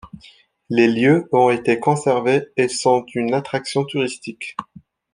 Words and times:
Les 0.71 0.87
lieux 0.87 1.29
ont 1.31 1.51
été 1.51 1.79
conservés 1.79 2.47
et 2.57 2.67
sont 2.67 3.05
une 3.13 3.35
attraction 3.35 3.83
touristiques. 3.85 4.57